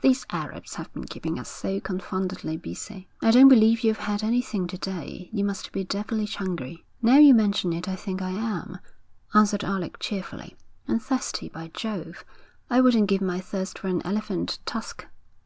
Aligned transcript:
These 0.00 0.24
Arabs 0.30 0.76
have 0.76 0.90
been 0.94 1.04
keeping 1.04 1.38
us 1.38 1.50
so 1.50 1.78
confoundedly 1.78 2.56
busy.' 2.56 3.06
'I 3.20 3.30
don't 3.32 3.48
believe 3.48 3.84
you've 3.84 3.98
had 3.98 4.24
anything 4.24 4.66
to 4.68 4.78
day. 4.78 5.28
You 5.30 5.44
must 5.44 5.72
be 5.72 5.84
devilish 5.84 6.36
hungry.' 6.36 6.86
'Now 7.02 7.18
you 7.18 7.34
mention 7.34 7.74
it, 7.74 7.86
I 7.86 7.94
think 7.94 8.22
I 8.22 8.30
am,' 8.30 8.78
answered 9.34 9.62
Alec, 9.62 9.98
cheerfully. 9.98 10.56
'And 10.88 11.02
thirsty, 11.02 11.50
by 11.50 11.70
Jove! 11.74 12.24
I 12.70 12.80
wouldn't 12.80 13.08
give 13.08 13.20
my 13.20 13.40
thirst 13.40 13.78
for 13.78 13.88
an 13.88 14.00
elephant 14.06 14.58
tusk.' 14.64 15.06